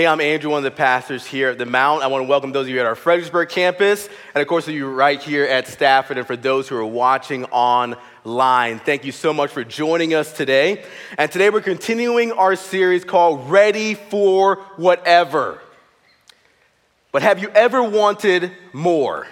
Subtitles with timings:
[0.00, 2.02] Hey, I'm Andrew, one of the pastors here at the Mount.
[2.02, 4.88] I want to welcome those of you at our Fredericksburg campus, and of course, you
[4.88, 8.78] right here at Stafford, and for those who are watching online.
[8.78, 10.86] Thank you so much for joining us today.
[11.18, 15.60] And today we're continuing our series called Ready for Whatever.
[17.12, 19.26] But have you ever wanted more?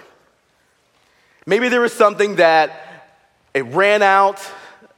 [1.47, 3.09] Maybe there was something that
[3.55, 4.39] it ran out,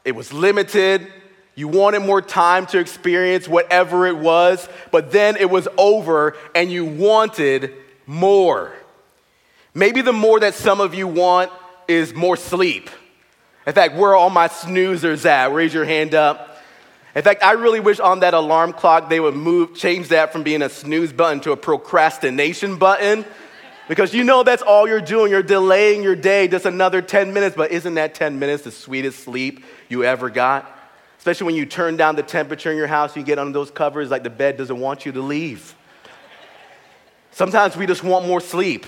[0.04, 1.08] it was limited,
[1.56, 6.72] you wanted more time to experience whatever it was, but then it was over and
[6.72, 7.74] you wanted
[8.06, 8.72] more.
[9.74, 11.52] Maybe the more that some of you want
[11.88, 12.90] is more sleep.
[13.68, 15.54] In fact, where are all my snoozers at?
[15.54, 16.58] Raise your hand up.
[17.14, 20.44] In fact, I really wish on that alarm clock they would move, change that from
[20.44, 23.26] being a snooze button to a procrastination button.
[23.90, 25.32] Because you know that's all you're doing.
[25.32, 29.20] You're delaying your day just another 10 minutes, but isn't that 10 minutes the sweetest
[29.20, 30.81] sleep you ever got?
[31.22, 34.10] Especially when you turn down the temperature in your house, you get under those covers
[34.10, 35.76] like the bed doesn't want you to leave.
[37.30, 38.88] Sometimes we just want more sleep.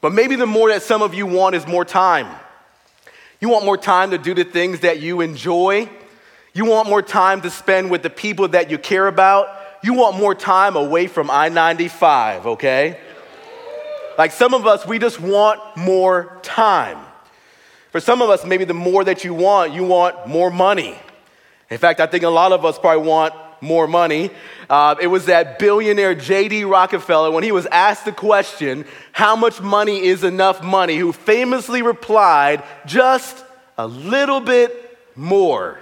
[0.00, 2.26] But maybe the more that some of you want is more time.
[3.40, 5.88] You want more time to do the things that you enjoy.
[6.52, 9.48] You want more time to spend with the people that you care about.
[9.84, 12.98] You want more time away from I 95, okay?
[14.18, 16.98] Like some of us, we just want more time.
[17.92, 20.98] For some of us, maybe the more that you want, you want more money.
[21.70, 24.30] In fact, I think a lot of us probably want more money.
[24.70, 26.64] Uh, it was that billionaire J.D.
[26.64, 30.96] Rockefeller, when he was asked the question, How much money is enough money?
[30.96, 33.44] who famously replied, Just
[33.76, 35.78] a little bit more.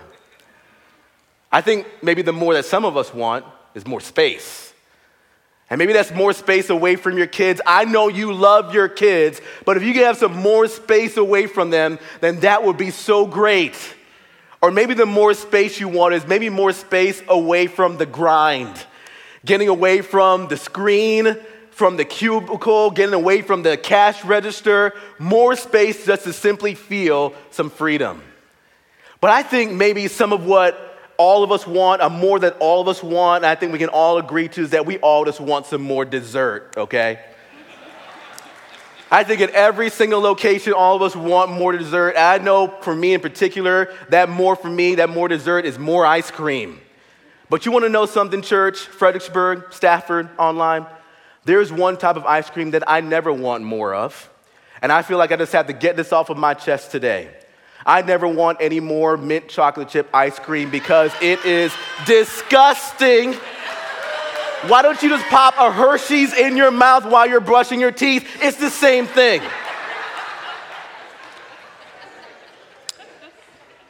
[1.53, 4.73] I think maybe the more that some of us want is more space.
[5.69, 7.61] And maybe that's more space away from your kids.
[7.67, 11.49] I know you love your kids, but if you could have some more space away
[11.49, 13.75] from them, then that would be so great.
[14.67, 18.85] Or maybe the more space you want is maybe more space away from the grind,
[19.45, 21.37] getting away from the screen,
[21.71, 27.33] from the cubicle, getting away from the cash register, more space just to simply feel
[27.53, 28.21] some freedom.
[29.21, 32.81] But I think maybe some of what all of us want, a more that all
[32.81, 35.39] of us want, I think we can all agree to, is that we all just
[35.39, 37.21] want some more dessert, okay?
[39.11, 42.17] I think at every single location, all of us want more dessert.
[42.17, 46.05] I know for me in particular, that more for me, that more dessert is more
[46.05, 46.81] ice cream.
[47.49, 50.87] But you want to know something, church, Fredericksburg, Stafford, online?
[51.45, 54.29] There's one type of ice cream that I never want more of.
[54.83, 57.33] And I feel like I just have to get this off of my chest today.
[57.87, 61.73] I never want any more mint chocolate chip ice cream because it is
[62.05, 63.37] disgusting.
[64.63, 68.27] Why don't you just pop a Hershey's in your mouth while you're brushing your teeth?
[68.43, 69.43] It's the same thing.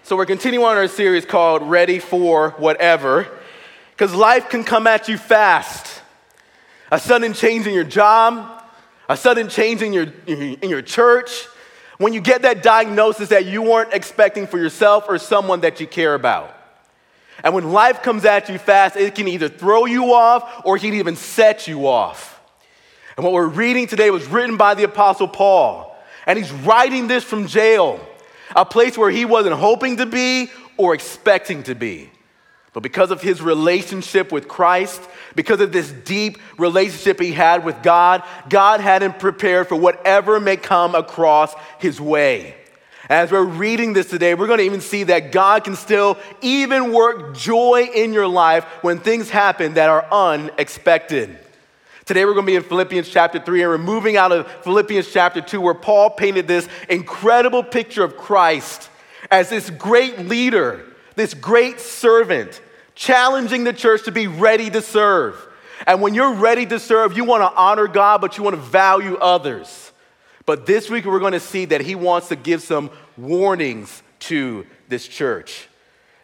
[0.02, 3.28] So, we're continuing on our series called Ready for Whatever,
[3.90, 6.02] because life can come at you fast.
[6.92, 8.62] A sudden change in your job,
[9.08, 11.46] a sudden change in your, in your church,
[11.98, 15.86] when you get that diagnosis that you weren't expecting for yourself or someone that you
[15.86, 16.55] care about.
[17.44, 20.80] And when life comes at you fast, it can either throw you off or it
[20.80, 22.40] can even set you off.
[23.16, 25.96] And what we're reading today was written by the Apostle Paul.
[26.26, 28.00] And he's writing this from jail,
[28.54, 32.10] a place where he wasn't hoping to be or expecting to be.
[32.72, 35.00] But because of his relationship with Christ,
[35.34, 40.38] because of this deep relationship he had with God, God had him prepared for whatever
[40.40, 42.54] may come across his way.
[43.08, 46.92] As we're reading this today, we're going to even see that God can still even
[46.92, 51.38] work joy in your life when things happen that are unexpected.
[52.04, 55.12] Today we're going to be in Philippians chapter 3, and we're moving out of Philippians
[55.12, 58.90] chapter 2, where Paul painted this incredible picture of Christ
[59.30, 60.84] as this great leader,
[61.14, 62.60] this great servant,
[62.96, 65.36] challenging the church to be ready to serve.
[65.86, 68.62] And when you're ready to serve, you want to honor God, but you want to
[68.62, 69.85] value others.
[70.46, 74.64] But this week, we're going to see that he wants to give some warnings to
[74.88, 75.68] this church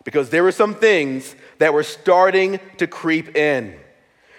[0.05, 3.79] because there were some things that were starting to creep in.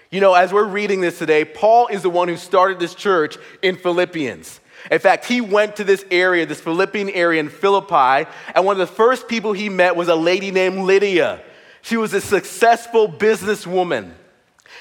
[0.10, 3.38] You know, as we're reading this today, Paul is the one who started this church
[3.62, 4.60] in Philippians.
[4.92, 8.88] In fact, he went to this area, this Philippian area in Philippi, and one of
[8.88, 11.42] the first people he met was a lady named Lydia.
[11.82, 14.14] She was a successful businesswoman.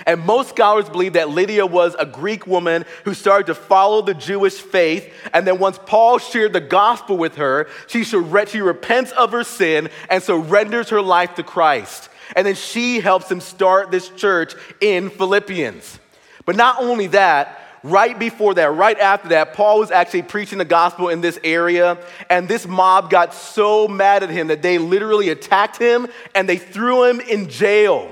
[0.07, 4.15] And most scholars believe that Lydia was a Greek woman who started to follow the
[4.15, 5.13] Jewish faith.
[5.33, 9.89] And then once Paul shared the gospel with her, she, she repents of her sin
[10.11, 12.09] and surrenders her life to Christ.
[12.35, 15.99] And then she helps him start this church in Philippians.
[16.45, 20.65] But not only that, right before that, right after that, Paul was actually preaching the
[20.65, 21.99] gospel in this area,
[22.31, 26.57] and this mob got so mad at him that they literally attacked him and they
[26.57, 28.11] threw him in jail.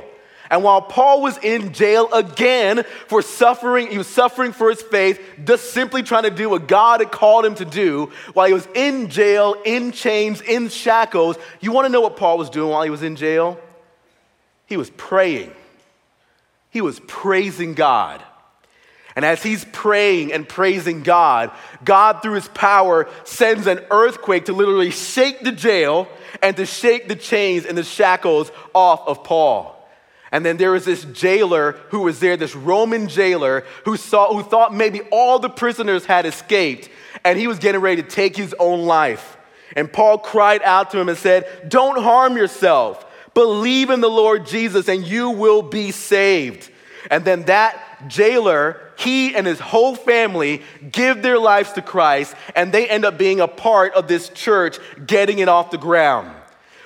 [0.51, 5.21] And while Paul was in jail again for suffering, he was suffering for his faith,
[5.45, 8.11] just simply trying to do what God had called him to do.
[8.35, 12.37] While he was in jail, in chains, in shackles, you want to know what Paul
[12.37, 13.61] was doing while he was in jail?
[14.67, 15.53] He was praying.
[16.71, 18.21] He was praising God.
[19.15, 21.53] And as he's praying and praising God,
[21.85, 26.09] God, through his power, sends an earthquake to literally shake the jail
[26.43, 29.80] and to shake the chains and the shackles off of Paul.
[30.33, 34.43] And then there was this jailer who was there, this Roman jailer who, saw, who
[34.43, 36.89] thought maybe all the prisoners had escaped
[37.25, 39.37] and he was getting ready to take his own life.
[39.77, 43.07] And Paul cried out to him and said, Don't harm yourself.
[43.35, 46.71] Believe in the Lord Jesus and you will be saved.
[47.11, 52.73] And then that jailer, he and his whole family give their lives to Christ and
[52.73, 56.37] they end up being a part of this church getting it off the ground.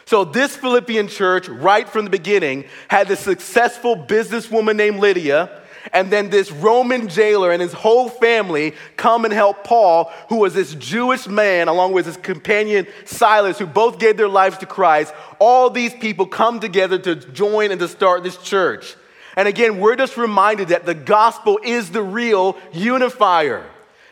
[0.07, 5.63] So, this Philippian church, right from the beginning, had this successful businesswoman named Lydia,
[5.93, 10.55] and then this Roman jailer and his whole family come and help Paul, who was
[10.55, 15.15] this Jewish man, along with his companion Silas, who both gave their lives to Christ.
[15.39, 18.97] All these people come together to join and to start this church.
[19.37, 23.65] And again, we're just reminded that the gospel is the real unifier.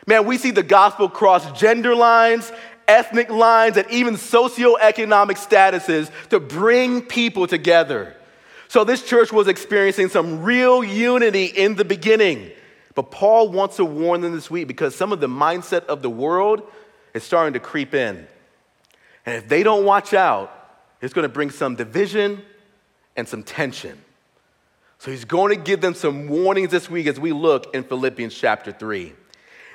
[0.05, 2.51] Man, we see the gospel cross gender lines
[2.93, 8.15] ethnic lines, and even socioeconomic statuses to bring people together.
[8.67, 12.51] So this church was experiencing some real unity in the beginning.
[12.95, 16.09] But Paul wants to warn them this week because some of the mindset of the
[16.09, 16.61] world
[17.13, 18.27] is starting to creep in.
[19.25, 20.51] And if they don't watch out,
[21.01, 22.41] it's going to bring some division
[23.15, 23.99] and some tension.
[24.99, 28.33] So he's going to give them some warnings this week as we look in Philippians
[28.33, 29.13] chapter 3.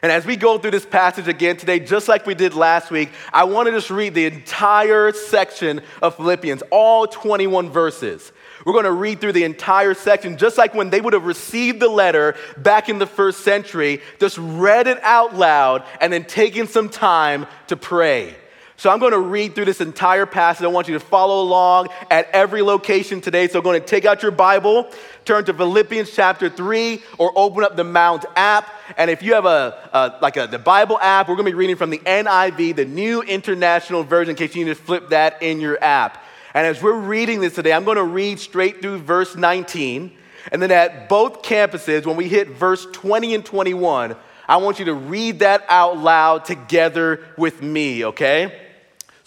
[0.02, 3.10] And as we go through this passage again today, just like we did last week,
[3.32, 8.30] I want to just read the entire section of Philippians, all 21 verses.
[8.64, 11.80] We're going to read through the entire section, just like when they would have received
[11.80, 16.66] the letter back in the first century, just read it out loud and then taken
[16.66, 18.36] some time to pray.
[18.78, 20.62] So I'm going to read through this entire passage.
[20.62, 23.48] I want you to follow along at every location today.
[23.48, 24.88] So I'm going to take out your Bible,
[25.24, 28.72] turn to Philippians chapter 3, or open up the Mount app.
[28.96, 31.56] And if you have a, a like a, the Bible app, we're going to be
[31.56, 35.42] reading from the NIV, the New International Version, in case you need to flip that
[35.42, 36.24] in your app.
[36.54, 40.12] And as we're reading this today, I'm going to read straight through verse 19.
[40.52, 44.14] And then at both campuses, when we hit verse 20 and 21,
[44.46, 48.66] I want you to read that out loud together with me, okay?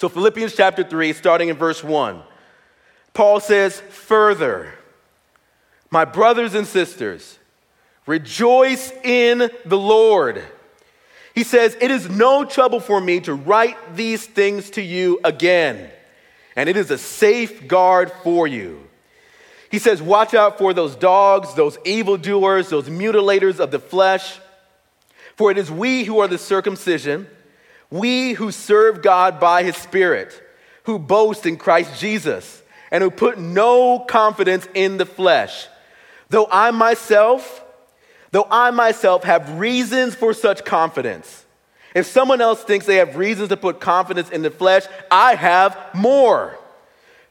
[0.02, 2.24] So, Philippians chapter 3, starting in verse 1,
[3.14, 4.74] Paul says, Further,
[5.92, 7.38] my brothers and sisters,
[8.08, 10.42] rejoice in the Lord.
[11.36, 15.92] He says, It is no trouble for me to write these things to you again,
[16.56, 18.80] and it is a safeguard for you.
[19.70, 24.40] He says, Watch out for those dogs, those evildoers, those mutilators of the flesh,
[25.36, 27.28] for it is we who are the circumcision
[27.92, 30.42] we who serve God by his Spirit,
[30.84, 35.68] who boast in Christ Jesus, and who put no confidence in the flesh.
[36.30, 37.64] Though I myself,
[38.32, 41.46] though I myself have reasons for such confidence.
[41.94, 45.78] If someone else thinks they have reasons to put confidence in the flesh, I have
[45.94, 46.58] more.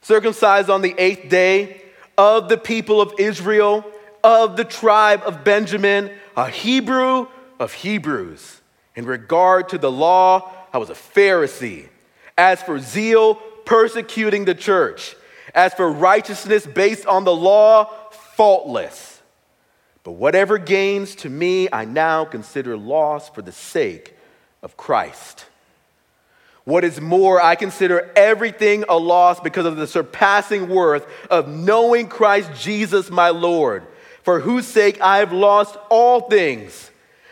[0.01, 1.81] Circumcised on the eighth day
[2.17, 3.83] of the people of Israel,
[4.23, 7.27] of the tribe of Benjamin, a Hebrew
[7.59, 8.60] of Hebrews
[8.95, 11.87] in regard to the law, I was a Pharisee.
[12.37, 15.15] As for zeal, persecuting the church.
[15.53, 17.85] As for righteousness based on the law,
[18.35, 19.21] faultless.
[20.03, 24.15] But whatever gains to me, I now consider loss for the sake
[24.61, 25.45] of Christ.
[26.63, 32.07] What is more, I consider everything a loss because of the surpassing worth of knowing
[32.07, 33.83] Christ Jesus my Lord,
[34.23, 36.90] for whose sake I have lost all things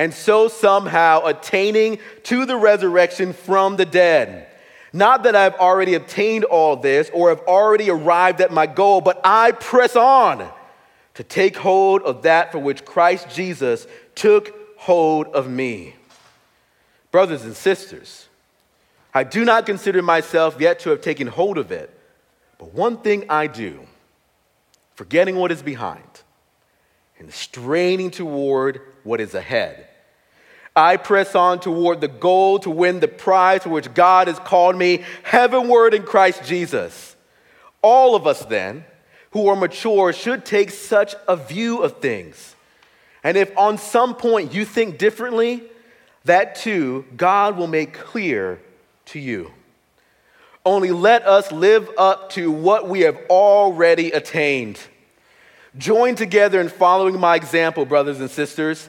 [0.00, 4.46] and so somehow attaining to the resurrection from the dead.
[4.94, 9.20] Not that I've already obtained all this or have already arrived at my goal, but
[9.22, 10.50] I press on
[11.16, 15.96] to take hold of that for which Christ Jesus took hold of me.
[17.12, 18.26] Brothers and sisters,
[19.12, 21.94] I do not consider myself yet to have taken hold of it,
[22.56, 23.80] but one thing I do
[24.94, 26.22] forgetting what is behind
[27.18, 29.88] and straining toward what is ahead.
[30.74, 34.76] I press on toward the goal to win the prize for which God has called
[34.76, 37.16] me heavenward in Christ Jesus.
[37.82, 38.84] All of us, then,
[39.32, 42.54] who are mature, should take such a view of things.
[43.24, 45.62] And if on some point you think differently,
[46.24, 48.60] that too God will make clear
[49.06, 49.50] to you.
[50.64, 54.78] Only let us live up to what we have already attained.
[55.78, 58.88] Join together in following my example, brothers and sisters.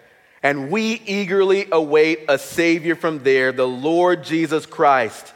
[0.43, 5.33] and we eagerly await a Savior from there, the Lord Jesus Christ,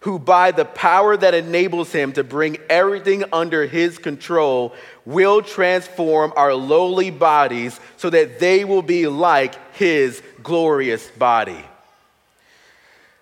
[0.00, 4.74] who by the power that enables him to bring everything under his control
[5.04, 11.64] will transform our lowly bodies so that they will be like his glorious body.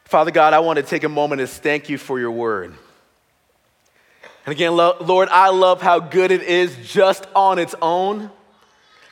[0.04, 2.74] Father God, I want to take a moment to thank you for your word.
[4.46, 8.30] And again, Lord, I love how good it is just on its own.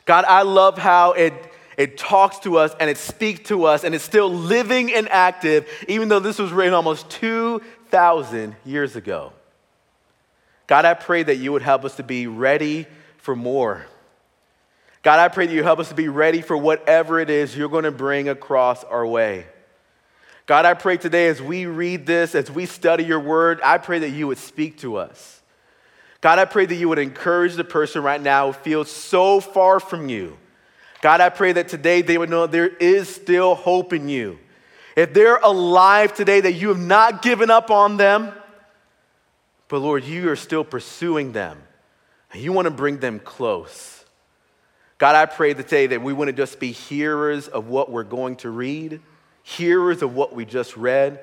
[0.05, 1.33] God, I love how it,
[1.77, 5.67] it talks to us and it speaks to us and it's still living and active,
[5.87, 9.33] even though this was written almost 2,000 years ago.
[10.67, 13.85] God, I pray that you would help us to be ready for more.
[15.03, 17.69] God, I pray that you help us to be ready for whatever it is you're
[17.69, 19.45] going to bring across our way.
[20.47, 23.99] God, I pray today as we read this, as we study your word, I pray
[23.99, 25.41] that you would speak to us.
[26.21, 29.79] God, I pray that you would encourage the person right now who feels so far
[29.79, 30.37] from you.
[31.05, 34.39] God, I pray that today they would know there is still hope in you.
[34.95, 38.33] If they're alive today, that you have not given up on them,
[39.67, 41.61] but Lord, you are still pursuing them
[42.33, 44.03] and you want to bring them close.
[44.97, 48.49] God, I pray today that we wouldn't just be hearers of what we're going to
[48.49, 48.99] read
[49.43, 51.19] hearers of what we just read.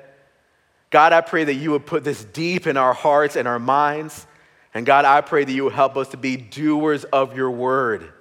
[0.91, 4.25] God, I pray that you would put this deep in our hearts and our minds.
[4.73, 8.13] And God, I pray that you would help us to be doers of your word.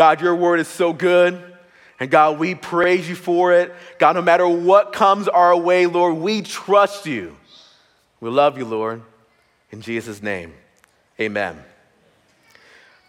[0.00, 1.38] God, your word is so good.
[1.98, 3.70] And God, we praise you for it.
[3.98, 7.36] God, no matter what comes our way, Lord, we trust you.
[8.18, 9.02] We love you, Lord.
[9.70, 10.54] In Jesus' name,
[11.20, 11.62] amen.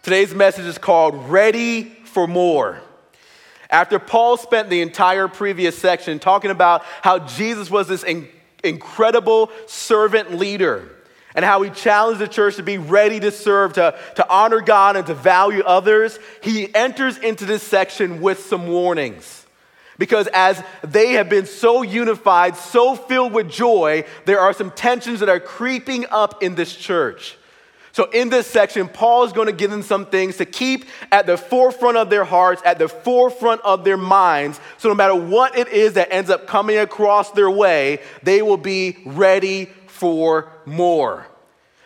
[0.02, 2.82] Today's message is called Ready for More.
[3.70, 8.28] After Paul spent the entire previous section talking about how Jesus was this in-
[8.62, 10.90] incredible servant leader
[11.34, 14.96] and how he challenged the church to be ready to serve, to, to honor God,
[14.96, 19.46] and to value others, he enters into this section with some warnings.
[19.98, 25.20] Because as they have been so unified, so filled with joy, there are some tensions
[25.20, 27.36] that are creeping up in this church.
[27.92, 31.26] So, in this section, Paul is going to give them some things to keep at
[31.26, 34.58] the forefront of their hearts, at the forefront of their minds.
[34.78, 38.56] So, no matter what it is that ends up coming across their way, they will
[38.56, 39.68] be ready
[40.02, 41.28] for more.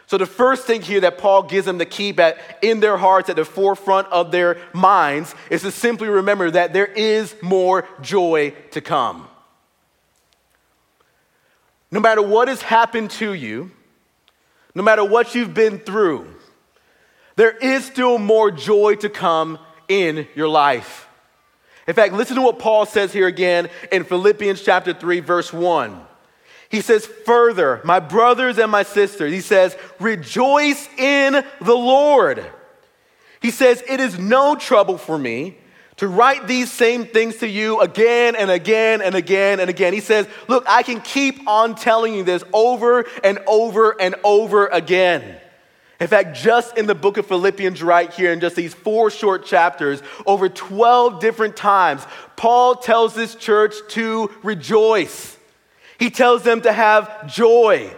[0.07, 3.29] So, the first thing here that Paul gives them to keep at, in their hearts,
[3.29, 8.55] at the forefront of their minds, is to simply remember that there is more joy
[8.71, 9.29] to come.
[11.91, 13.71] No matter what has happened to you,
[14.75, 16.27] no matter what you've been through,
[17.35, 19.59] there is still more joy to come
[19.89, 21.07] in your life.
[21.87, 26.06] In fact, listen to what Paul says here again in Philippians chapter 3, verse 1.
[26.77, 32.45] He says, Further, my brothers and my sisters, he says, rejoice in the Lord.
[33.41, 35.57] He says, It is no trouble for me
[35.97, 39.95] to write these same things to you again and again and again and again.
[39.95, 44.67] He says, Look, I can keep on telling you this over and over and over
[44.67, 45.41] again.
[45.99, 49.47] In fact, just in the book of Philippians, right here, in just these four short
[49.47, 52.05] chapters, over 12 different times,
[52.37, 55.36] Paul tells this church to rejoice.
[55.99, 57.95] He tells them to have joy.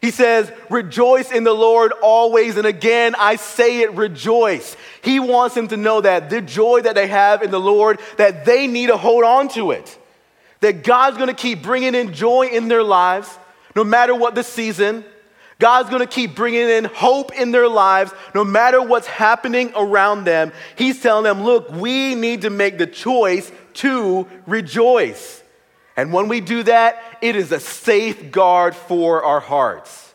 [0.00, 2.56] He says, Rejoice in the Lord always.
[2.56, 4.76] And again, I say it, rejoice.
[5.02, 8.44] He wants them to know that the joy that they have in the Lord, that
[8.44, 9.98] they need to hold on to it.
[10.60, 13.38] That God's gonna keep bringing in joy in their lives,
[13.74, 15.04] no matter what the season.
[15.58, 20.52] God's gonna keep bringing in hope in their lives, no matter what's happening around them.
[20.76, 25.42] He's telling them, Look, we need to make the choice to rejoice.
[25.96, 30.14] And when we do that, it is a safeguard for our hearts.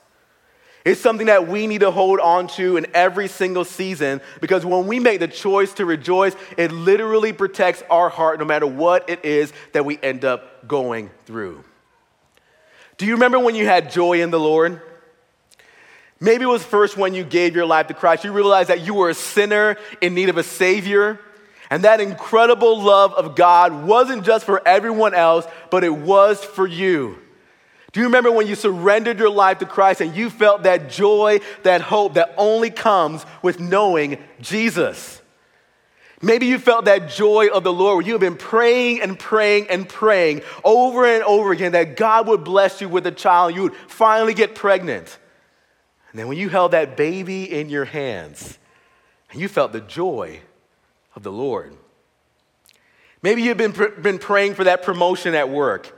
[0.86, 4.86] It's something that we need to hold on to in every single season because when
[4.86, 9.25] we make the choice to rejoice, it literally protects our heart no matter what it
[9.25, 11.63] is that we end up going through.
[12.98, 14.79] Do you remember when you had joy in the Lord?
[16.20, 18.24] Maybe it was first when you gave your life to Christ.
[18.24, 21.20] You realized that you were a sinner in need of a Savior.
[21.69, 26.67] And that incredible love of God wasn't just for everyone else, but it was for
[26.67, 27.17] you.
[27.91, 31.39] Do you remember when you surrendered your life to Christ and you felt that joy,
[31.63, 35.22] that hope that only comes with knowing Jesus?
[36.22, 39.67] Maybe you felt that joy of the Lord where you have been praying and praying
[39.69, 43.63] and praying over and over again that God would bless you with a child, you
[43.63, 45.17] would finally get pregnant.
[46.12, 48.57] And then when you held that baby in your hands,
[49.31, 50.41] and you felt the joy
[51.15, 51.75] of the Lord.
[53.22, 55.91] Maybe you've been, been praying for that promotion at work.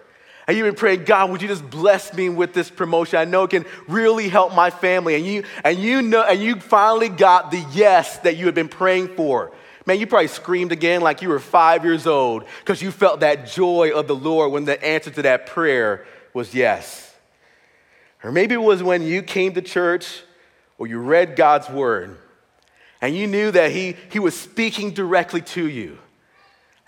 [0.48, 3.20] And you've been praying, God, would you just bless me with this promotion?
[3.20, 5.16] I know it can really help my family.
[5.16, 8.70] And you, and you know, and you finally got the yes that you had been
[8.70, 9.52] praying for.
[9.86, 13.48] Man, you probably screamed again like you were five years old because you felt that
[13.48, 17.14] joy of the Lord when the answer to that prayer was yes.
[18.24, 20.24] Or maybe it was when you came to church
[20.78, 22.18] or you read God's word
[23.02, 25.98] and you knew that He, he was speaking directly to you.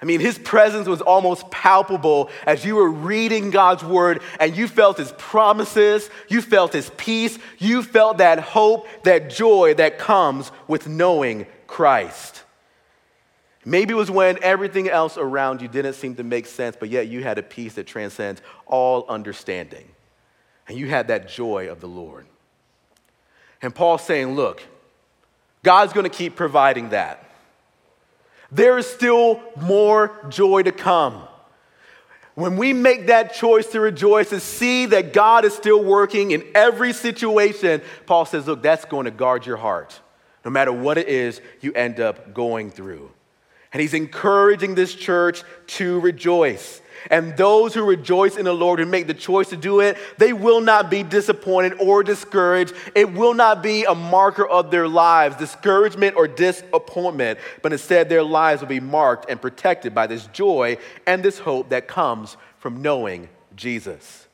[0.02, 4.68] I mean, his presence was almost palpable as you were reading God's word and you
[4.68, 10.52] felt his promises, you felt his peace, you felt that hope, that joy that comes
[10.70, 12.44] with knowing Christ.
[13.66, 17.10] Maybe it was when everything else around you didn't seem to make sense, but yet
[17.10, 19.86] you had a peace that transcends all understanding.
[20.70, 22.26] And you had that joy of the Lord.
[23.62, 24.64] And Paul's saying, look,
[25.70, 27.24] God's going to keep providing that.
[28.52, 31.28] There is still more joy to come.
[32.34, 36.44] When we make that choice to rejoice and see that God is still working in
[36.56, 40.00] every situation, Paul says, Look, that's going to guard your heart.
[40.44, 43.12] No matter what it is you end up going through.
[43.72, 45.44] And he's encouraging this church
[45.78, 46.82] to rejoice.
[47.10, 50.34] And those who rejoice in the Lord, who make the choice to do it, they
[50.34, 52.74] will not be disappointed or discouraged.
[52.96, 58.24] It will not be a marker of their lives, discouragement or disappointment, but instead their
[58.24, 62.82] lives will be marked and protected by this joy and this hope that comes from
[62.82, 64.28] knowing Jesus.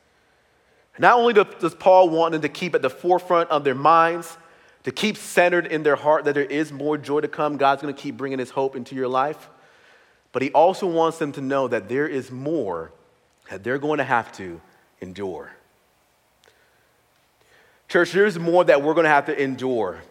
[0.98, 4.38] Not only does Paul want them to keep at the forefront of their minds,
[4.84, 7.94] to keep centered in their heart that there is more joy to come, God's going
[7.94, 9.50] to keep bringing his hope into your life.
[10.36, 12.92] But he also wants them to know that there is more
[13.50, 14.60] that they're going to have to
[15.00, 15.50] endure.
[17.88, 20.02] Church, there's more that we're going to have to endure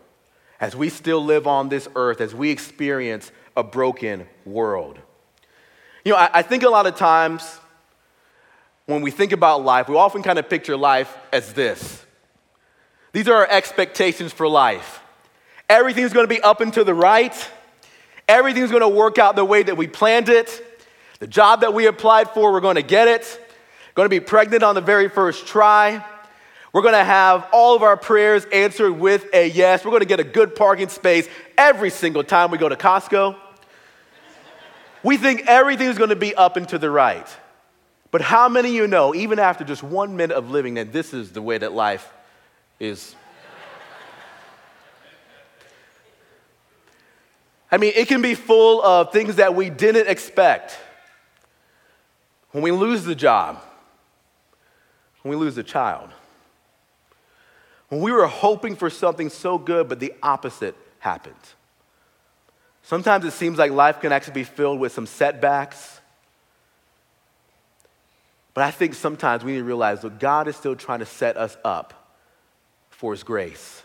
[0.59, 4.99] as we still live on this earth, as we experience a broken world.
[6.07, 7.61] You know, I, I think a lot of times
[8.87, 12.03] when we think about life, we often kind of picture life as this.
[13.13, 15.03] These are our expectations for life.
[15.69, 17.51] Everything's going to be up and to the right.
[18.29, 20.81] Everything's going to work out the way that we planned it.
[21.21, 23.41] The job that we applied for, we're going to get it.
[23.95, 26.05] Going to be pregnant on the very first try.
[26.73, 29.85] We're going to have all of our prayers answered with a yes.
[29.85, 33.37] We're going to get a good parking space every single time we go to Costco.
[35.05, 37.29] We think everything's going to be up and to the right.
[38.11, 41.15] But how many of you know, even after just one minute of living, that this
[41.15, 42.13] is the way that life
[42.81, 43.15] is
[47.75, 50.79] I mean, it can be full of things that we didn't expect.
[52.53, 53.61] When we lose the job,
[55.23, 56.11] when we lose a child,
[57.89, 61.35] when we were hoping for something so good, but the opposite happened.
[62.85, 66.01] Sometimes it seems like life can actually be filled with some setbacks.
[68.55, 71.37] But I think sometimes we need to realize that God is still trying to set
[71.37, 72.15] us up
[72.91, 73.83] for His grace.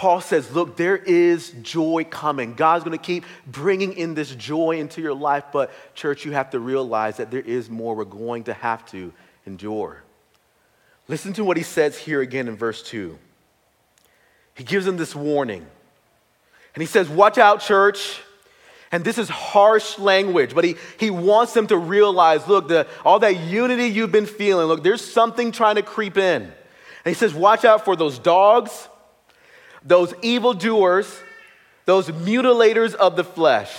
[0.00, 2.54] Paul says, Look, there is joy coming.
[2.54, 6.48] God's going to keep bringing in this joy into your life, but, church, you have
[6.52, 9.12] to realize that there is more we're going to have to
[9.44, 10.02] endure.
[11.06, 13.18] Listen to what he says here again in verse 2.
[14.54, 15.66] He gives them this warning.
[16.74, 18.22] And he says, Watch out, church.
[18.90, 23.18] And this is harsh language, but he, he wants them to realize look, the, all
[23.18, 26.40] that unity you've been feeling, look, there's something trying to creep in.
[26.44, 26.52] And
[27.04, 28.88] he says, Watch out for those dogs
[29.84, 31.20] those evildoers,
[31.86, 33.70] those mutilators of the flesh.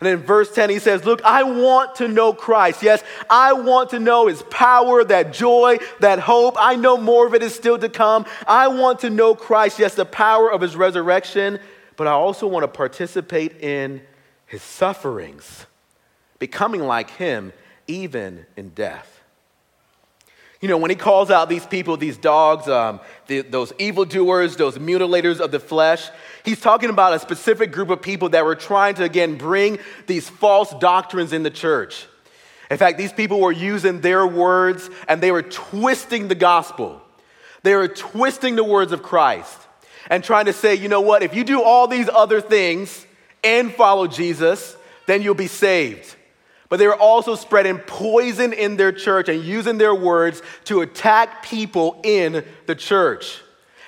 [0.00, 2.82] And in verse 10, he says, Look, I want to know Christ.
[2.82, 6.56] Yes, I want to know his power, that joy, that hope.
[6.58, 8.26] I know more of it is still to come.
[8.48, 11.60] I want to know Christ, yes, the power of his resurrection,
[11.96, 14.02] but I also want to participate in
[14.46, 15.66] his sufferings,
[16.40, 17.52] becoming like him
[17.86, 19.11] even in death.
[20.62, 24.78] You know, when he calls out these people, these dogs, um, the, those evildoers, those
[24.78, 26.08] mutilators of the flesh,
[26.44, 30.28] he's talking about a specific group of people that were trying to, again, bring these
[30.28, 32.06] false doctrines in the church.
[32.70, 37.02] In fact, these people were using their words and they were twisting the gospel.
[37.64, 39.58] They were twisting the words of Christ
[40.08, 43.04] and trying to say, you know what, if you do all these other things
[43.42, 44.76] and follow Jesus,
[45.08, 46.14] then you'll be saved
[46.72, 51.42] but they were also spreading poison in their church and using their words to attack
[51.44, 53.42] people in the church.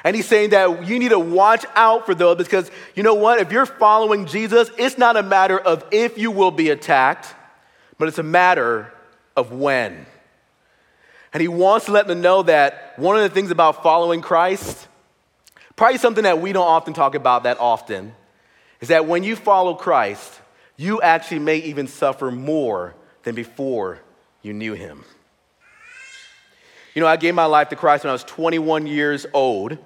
[0.05, 3.41] And he's saying that you need to watch out for those because you know what?
[3.41, 7.35] If you're following Jesus, it's not a matter of if you will be attacked,
[7.97, 8.93] but it's a matter
[9.35, 10.05] of when.
[11.33, 14.89] And he wants to let them know that one of the things about following Christ,
[15.75, 18.13] probably something that we don't often talk about that often,
[18.83, 20.43] is that when you follow Christ,
[20.77, 24.01] you actually may even suffer more than before
[24.43, 25.05] you knew him.
[26.95, 29.79] You know, I gave my life to Christ when I was 21 years old.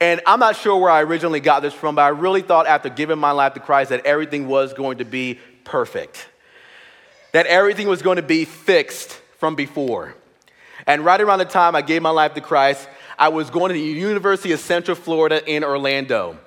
[0.00, 2.88] And I'm not sure where I originally got this from, but I really thought after
[2.88, 6.28] giving my life to Christ that everything was going to be perfect,
[7.32, 10.14] that everything was going to be fixed from before.
[10.86, 13.74] And right around the time I gave my life to Christ, I was going to
[13.74, 16.38] the University of Central Florida in Orlando.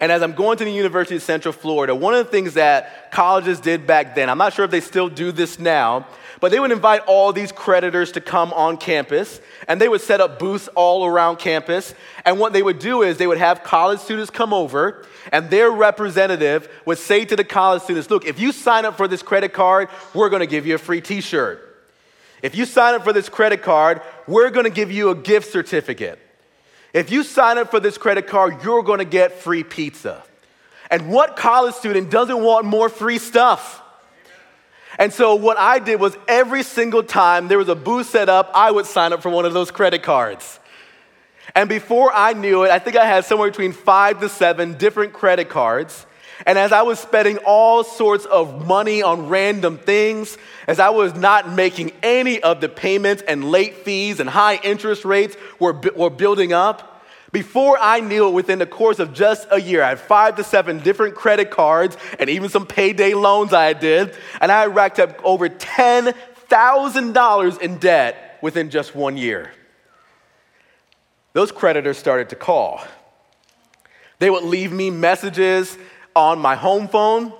[0.00, 3.12] And as I'm going to the University of Central Florida, one of the things that
[3.12, 6.06] colleges did back then, I'm not sure if they still do this now,
[6.40, 10.20] but they would invite all these creditors to come on campus and they would set
[10.20, 11.94] up booths all around campus.
[12.24, 15.70] And what they would do is they would have college students come over and their
[15.70, 19.52] representative would say to the college students, Look, if you sign up for this credit
[19.52, 21.68] card, we're going to give you a free t shirt.
[22.42, 25.52] If you sign up for this credit card, we're going to give you a gift
[25.52, 26.18] certificate.
[26.92, 30.22] If you sign up for this credit card, you're gonna get free pizza.
[30.90, 33.82] And what college student doesn't want more free stuff?
[34.98, 38.50] And so, what I did was every single time there was a booth set up,
[38.54, 40.60] I would sign up for one of those credit cards.
[41.54, 45.12] And before I knew it, I think I had somewhere between five to seven different
[45.12, 46.06] credit cards.
[46.46, 51.14] And as I was spending all sorts of money on random things, as I was
[51.14, 56.10] not making any of the payments and late fees and high interest rates were, were
[56.10, 57.02] building up,
[57.32, 60.44] before I knew it, within the course of just a year, I had five to
[60.44, 65.18] seven different credit cards and even some payday loans I did, and I racked up
[65.24, 69.50] over $10,000 in debt within just one year.
[71.32, 72.82] Those creditors started to call.
[74.18, 75.78] They would leave me messages
[76.14, 77.32] on my home phone.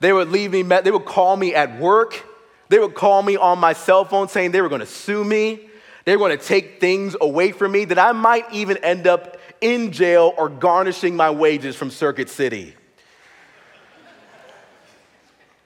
[0.00, 2.22] They would leave me, they would call me at work.
[2.68, 5.68] They would call me on my cell phone saying they were to sue me.
[6.04, 9.92] They were to take things away from me that I might even end up in
[9.92, 12.74] jail or garnishing my wages from Circuit City.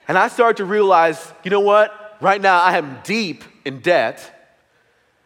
[0.07, 2.17] And I started to realize, you know what?
[2.21, 4.37] Right now I am deep in debt.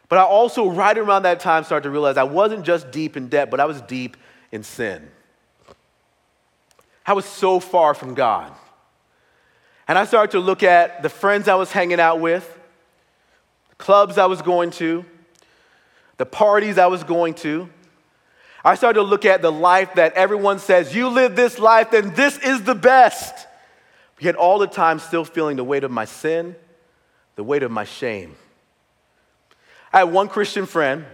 [0.09, 3.27] But I also, right around that time, started to realize I wasn't just deep in
[3.27, 4.17] debt, but I was deep
[4.51, 5.09] in sin.
[7.05, 8.51] I was so far from God.
[9.87, 12.59] And I started to look at the friends I was hanging out with,
[13.69, 15.05] the clubs I was going to,
[16.17, 17.69] the parties I was going to.
[18.63, 22.15] I started to look at the life that everyone says, you live this life, then
[22.15, 23.47] this is the best.
[24.19, 26.55] Yet all the time still feeling the weight of my sin,
[27.35, 28.35] the weight of my shame.
[29.93, 31.05] I had one Christian friend,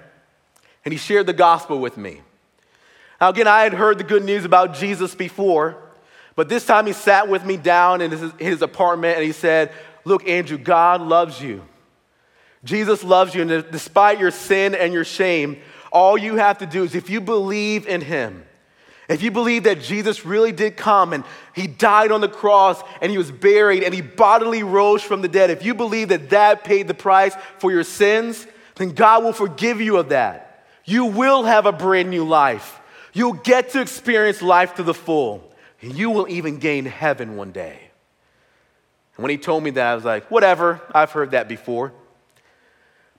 [0.86, 2.21] and he shared the gospel with me.
[3.21, 5.77] Now, again, I had heard the good news about Jesus before,
[6.36, 9.71] but this time he sat with me down in his, his apartment and he said,
[10.03, 11.63] Look, Andrew, God loves you.
[12.63, 16.84] Jesus loves you, and despite your sin and your shame, all you have to do
[16.84, 18.43] is if you believe in him,
[19.07, 23.12] if you believe that Jesus really did come and he died on the cross and
[23.12, 26.63] he was buried and he bodily rose from the dead, if you believe that that
[26.63, 30.65] paid the price for your sins, then God will forgive you of that.
[30.86, 32.80] You will have a brand new life.
[33.13, 35.50] You'll get to experience life to the full.
[35.82, 37.80] You will even gain heaven one day.
[39.15, 41.91] And when he told me that, I was like, whatever, I've heard that before.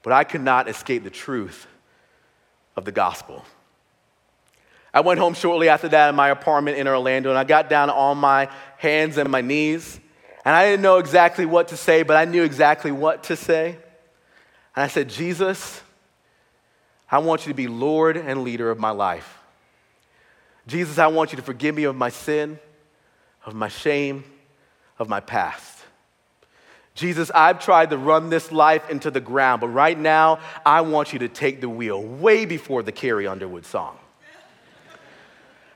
[0.03, 1.67] But I could not escape the truth
[2.77, 3.45] of the gospel.
[4.95, 7.89] I went home shortly after that in my apartment in Orlando, and I got down
[7.89, 9.99] on my hands and my knees.
[10.45, 13.77] And I didn't know exactly what to say, but I knew exactly what to say.
[14.75, 15.81] And I said, Jesus,
[17.11, 19.39] I want you to be Lord and leader of my life.
[20.67, 22.59] Jesus, I want you to forgive me of my sin,
[23.45, 24.25] of my shame,
[24.99, 25.79] of my past.
[26.95, 31.13] Jesus, I've tried to run this life into the ground, but right now, I want
[31.13, 33.97] you to take the wheel, way before the Carrie Underwood song.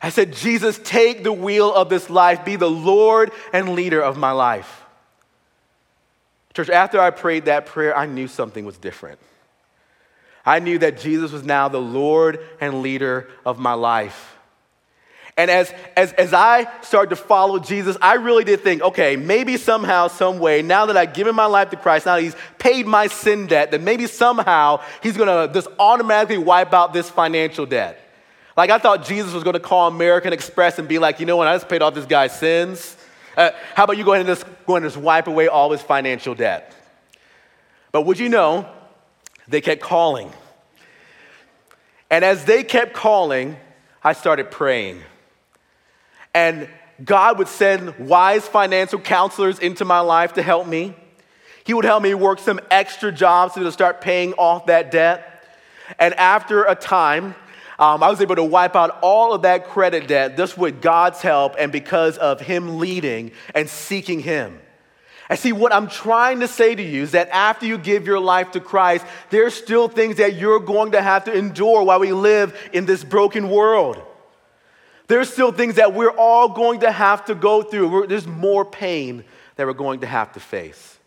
[0.03, 4.17] I said, Jesus, take the wheel of this life, be the Lord and leader of
[4.17, 4.85] my life.
[6.55, 9.19] Church, after I prayed that prayer, I knew something was different.
[10.45, 14.36] I knew that Jesus was now the Lord and leader of my life.
[15.39, 19.59] And as, as, as I started to follow Jesus, I really did think, okay, maybe
[19.59, 22.87] somehow, some way, now that I've given my life to Christ, now that He's paid
[22.87, 28.01] my sin debt, that maybe somehow He's gonna just automatically wipe out this financial debt.
[28.57, 31.49] Like I thought Jesus was gonna call American Express and be like, you know what,
[31.49, 32.97] I just paid off this guy's sins.
[33.37, 35.71] Uh, how about you go ahead and just go ahead and just wipe away all
[35.71, 36.75] his financial debt?
[37.93, 38.67] But would you know,
[39.47, 40.33] they kept calling.
[42.11, 43.59] And as they kept calling,
[44.03, 45.03] I started praying.
[46.37, 46.69] And
[47.03, 50.95] God would send wise financial counselors into my life to help me.
[51.65, 55.43] He would help me work some extra jobs to start paying off that debt.
[55.99, 57.35] And after a time,
[57.79, 61.23] um, I was able to wipe out all of that credit debt just with God's
[61.23, 64.61] help and because of Him leading and seeking Him.
[65.31, 68.21] And see, what I'm trying to say to you is that after you give your
[68.21, 72.13] life to Christ, there's still things that you're going to have to endure while we
[72.13, 74.06] live in this broken world.
[75.09, 77.89] There's still things that we're all going to have to go through.
[77.89, 79.25] We're, there's more pain
[79.57, 80.99] that we're going to have to face.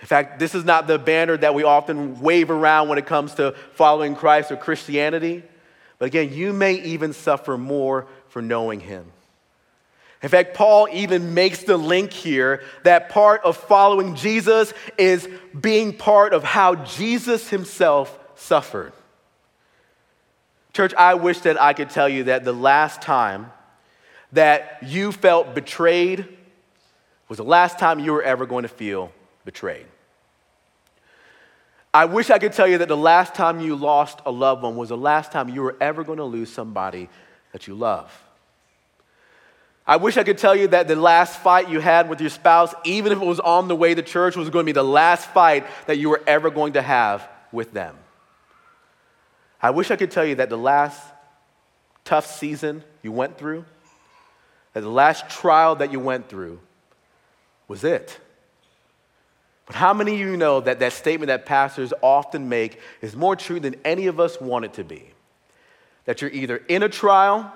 [0.00, 3.34] In fact, this is not the banner that we often wave around when it comes
[3.34, 5.42] to following Christ or Christianity.
[5.98, 9.06] But again, you may even suffer more for knowing Him.
[10.22, 15.96] In fact, Paul even makes the link here that part of following Jesus is being
[15.96, 18.92] part of how Jesus himself suffered.
[20.72, 23.52] Church, I wish that I could tell you that the last time
[24.32, 26.26] that you felt betrayed
[27.28, 29.12] was the last time you were ever going to feel
[29.44, 29.86] betrayed.
[31.94, 34.76] I wish I could tell you that the last time you lost a loved one
[34.76, 37.10] was the last time you were ever going to lose somebody
[37.52, 38.10] that you love.
[39.86, 42.74] I wish I could tell you that the last fight you had with your spouse,
[42.84, 45.26] even if it was on the way to church, was going to be the last
[45.26, 47.96] fight that you were ever going to have with them.
[49.62, 51.00] I wish I could tell you that the last
[52.04, 53.64] tough season you went through,
[54.72, 56.58] that the last trial that you went through
[57.68, 58.18] was it.
[59.66, 63.36] But how many of you know that that statement that pastors often make is more
[63.36, 65.10] true than any of us want it to be?
[66.06, 67.52] That you're either in a trial,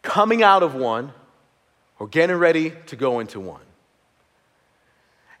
[0.00, 1.12] coming out of one,
[1.98, 3.65] or getting ready to go into one.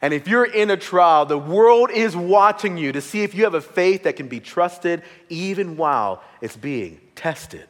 [0.02, 3.44] And if you're in a trial, the world is watching you to see if you
[3.44, 7.66] have a faith that can be trusted even while it's being tested.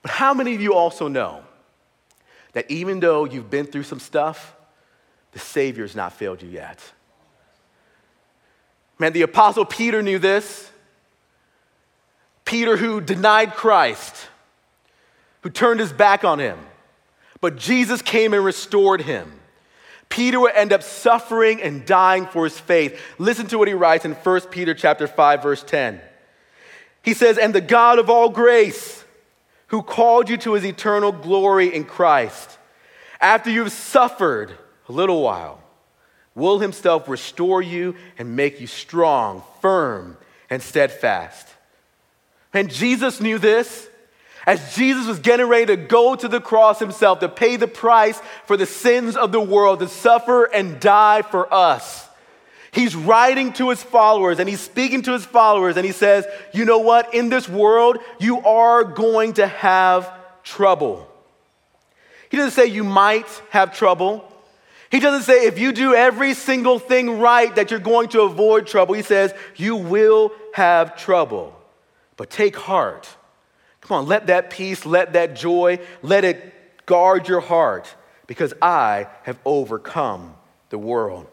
[0.00, 1.44] But how many of you also know
[2.54, 4.54] that even though you've been through some stuff,
[5.32, 6.80] the Savior's not failed you yet?
[8.98, 10.70] Man, the Apostle Peter knew this.
[12.44, 14.28] Peter, who denied Christ,
[15.42, 16.58] who turned his back on him,
[17.40, 19.32] but Jesus came and restored him.
[20.12, 23.00] Peter would end up suffering and dying for his faith.
[23.16, 26.02] Listen to what he writes in 1 Peter chapter 5 verse 10.
[27.02, 29.04] He says, "And the God of all grace,
[29.68, 32.58] who called you to his eternal glory in Christ,
[33.22, 34.52] after you've suffered
[34.86, 35.62] a little while,
[36.34, 40.18] will himself restore you and make you strong, firm,
[40.50, 41.48] and steadfast."
[42.52, 43.88] And Jesus knew this.
[44.46, 48.20] As Jesus was getting ready to go to the cross himself to pay the price
[48.46, 52.08] for the sins of the world, to suffer and die for us,
[52.72, 56.64] he's writing to his followers and he's speaking to his followers and he says, You
[56.64, 57.14] know what?
[57.14, 61.08] In this world, you are going to have trouble.
[62.28, 64.28] He doesn't say you might have trouble.
[64.90, 68.66] He doesn't say if you do every single thing right that you're going to avoid
[68.66, 68.94] trouble.
[68.94, 71.56] He says you will have trouble.
[72.16, 73.08] But take heart
[73.82, 77.94] Come on, let that peace, let that joy, let it guard your heart
[78.26, 80.34] because I have overcome
[80.70, 81.26] the world.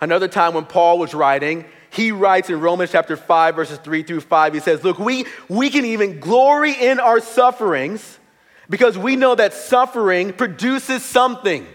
[0.00, 4.20] Another time when Paul was writing, he writes in Romans chapter 5, verses 3 through
[4.20, 8.18] 5, he says, Look, we, we can even glory in our sufferings
[8.68, 11.66] because we know that suffering produces something.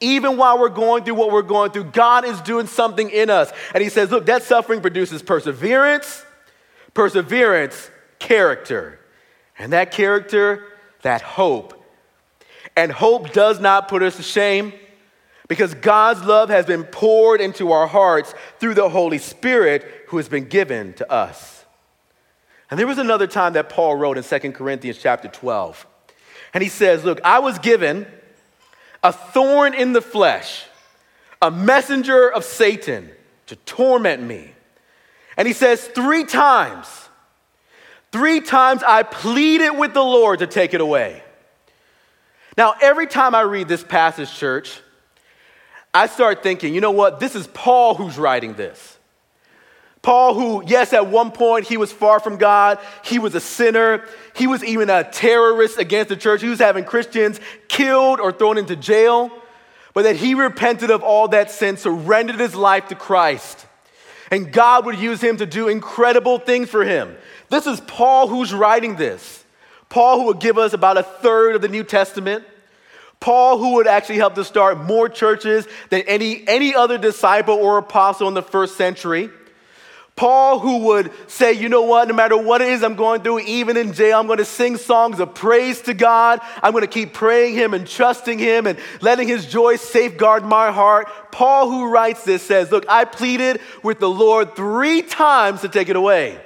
[0.00, 3.50] Even while we're going through what we're going through, God is doing something in us.
[3.72, 6.24] And he says, Look, that suffering produces perseverance.
[6.92, 7.90] Perseverance
[8.26, 8.98] character.
[9.58, 10.64] And that character,
[11.02, 11.82] that hope.
[12.76, 14.72] And hope does not put us to shame
[15.48, 20.28] because God's love has been poured into our hearts through the Holy Spirit who has
[20.28, 21.64] been given to us.
[22.68, 25.86] And there was another time that Paul wrote in 2 Corinthians chapter 12.
[26.52, 28.06] And he says, Look, I was given
[29.04, 30.64] a thorn in the flesh,
[31.40, 33.08] a messenger of Satan
[33.46, 34.50] to torment me.
[35.36, 37.05] And he says, Three times
[38.16, 41.22] Three times I pleaded with the Lord to take it away.
[42.56, 44.80] Now, every time I read this passage, church,
[45.92, 47.20] I start thinking, you know what?
[47.20, 48.96] This is Paul who's writing this.
[50.00, 54.02] Paul, who, yes, at one point he was far from God, he was a sinner,
[54.34, 58.56] he was even a terrorist against the church, he was having Christians killed or thrown
[58.56, 59.30] into jail,
[59.92, 63.65] but that he repented of all that sin, surrendered his life to Christ.
[64.30, 67.16] And God would use him to do incredible things for him.
[67.48, 69.44] This is Paul who's writing this.
[69.88, 72.44] Paul, who would give us about a third of the New Testament.
[73.20, 77.78] Paul, who would actually help to start more churches than any, any other disciple or
[77.78, 79.30] apostle in the first century.
[80.16, 83.40] Paul, who would say, you know what, no matter what it is I'm going through,
[83.40, 86.40] even in jail, I'm going to sing songs of praise to God.
[86.62, 90.72] I'm going to keep praying Him and trusting Him and letting His joy safeguard my
[90.72, 91.08] heart.
[91.30, 95.90] Paul, who writes this, says, Look, I pleaded with the Lord three times to take
[95.90, 96.40] it away.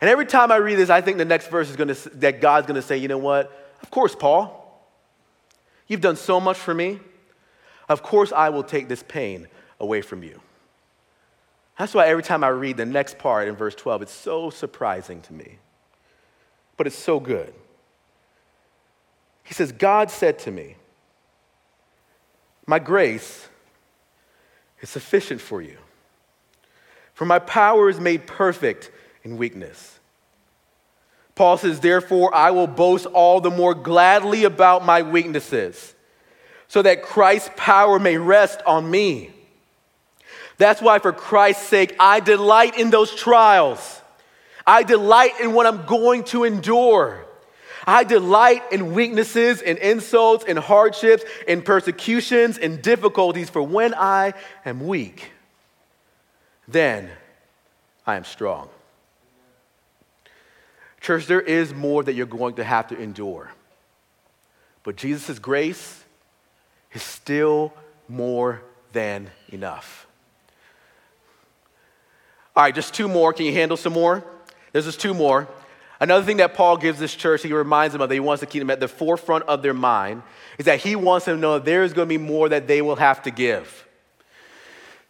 [0.00, 2.40] And every time I read this, I think the next verse is going to, that
[2.40, 3.76] God's going to say, you know what?
[3.82, 4.62] Of course, Paul.
[5.88, 7.00] You've done so much for me.
[7.88, 9.46] Of course, I will take this pain
[9.78, 10.40] away from you.
[11.78, 15.20] That's why every time I read the next part in verse 12, it's so surprising
[15.22, 15.58] to me.
[16.76, 17.52] But it's so good.
[19.44, 20.76] He says, God said to me,
[22.66, 23.48] My grace
[24.80, 25.76] is sufficient for you,
[27.14, 28.90] for my power is made perfect
[29.22, 29.98] in weakness.
[31.34, 35.94] Paul says, Therefore, I will boast all the more gladly about my weaknesses,
[36.68, 39.35] so that Christ's power may rest on me.
[40.58, 44.00] That's why, for Christ's sake, I delight in those trials.
[44.66, 47.24] I delight in what I'm going to endure.
[47.86, 54.34] I delight in weaknesses, and insults, and hardships, and persecutions, and difficulties, for when I
[54.64, 55.30] am weak,
[56.66, 57.10] then
[58.06, 58.68] I am strong.
[61.00, 63.52] Church, there is more that you're going to have to endure.
[64.82, 66.02] But Jesus' grace
[66.92, 67.72] is still
[68.08, 70.05] more than enough.
[72.56, 73.34] All right, just two more.
[73.34, 74.24] Can you handle some more?
[74.72, 75.46] There's just two more.
[76.00, 78.46] Another thing that Paul gives this church, he reminds them of that he wants to
[78.46, 80.22] keep them at the forefront of their mind,
[80.58, 82.80] is that he wants them to know there is going to be more that they
[82.82, 83.86] will have to give.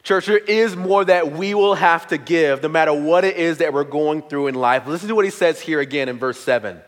[0.02, 3.59] Church, there is more that we will have to give no matter what it is
[3.59, 4.87] that we're going through in life.
[4.87, 6.80] Listen to what he says here again in verse 7.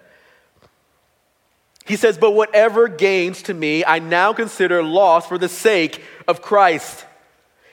[1.84, 6.42] He says, But whatever gains to me, I now consider loss for the sake of
[6.42, 7.04] Christ.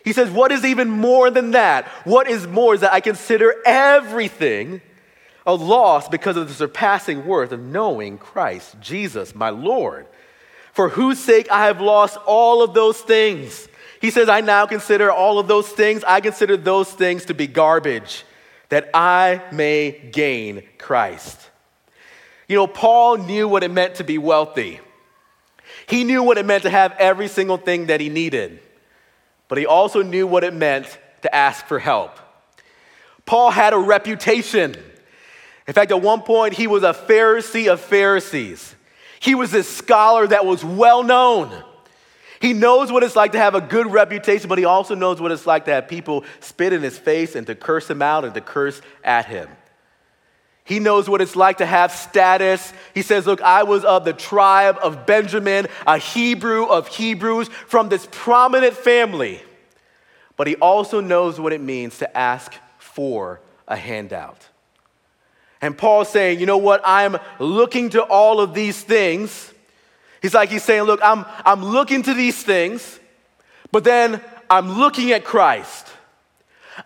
[0.05, 1.87] He says, What is even more than that?
[2.05, 4.79] What is more is that I consider everything
[5.47, 10.05] a loss because of the surpassing worth of knowing Christ, Jesus, my Lord,
[10.73, 13.67] for whose sake I have lost all of those things.
[13.99, 17.47] He says, I now consider all of those things, I consider those things to be
[17.47, 18.25] garbage,
[18.69, 21.49] that I may gain Christ.
[22.47, 24.79] You know, Paul knew what it meant to be wealthy.
[25.87, 28.59] He knew what it meant to have every single thing that he needed
[29.47, 32.19] but he also knew what it meant to ask for help.
[33.25, 34.75] Paul had a reputation.
[35.67, 38.75] In fact, at one point, he was a Pharisee of Pharisees.
[39.19, 41.63] He was this scholar that was well known.
[42.39, 45.31] He knows what it's like to have a good reputation, but he also knows what
[45.31, 48.33] it's like to have people spit in his face and to curse him out and
[48.33, 49.49] to curse at him.
[50.65, 52.73] He knows what it's like to have status.
[52.95, 57.87] He says, Look, I was of the tribe of Benjamin, a Hebrew of Hebrews from
[57.87, 59.41] this prominent family.
[60.35, 64.41] But he also knows what it means to ask for a handout.
[65.61, 66.81] And Paul's saying, You know what?
[66.83, 69.53] I'm looking to all of these things.
[70.19, 72.99] He's like, He's saying, Look, I'm, I'm looking to these things,
[73.71, 75.89] but then I'm looking at Christ.